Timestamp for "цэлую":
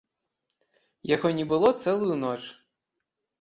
1.83-2.17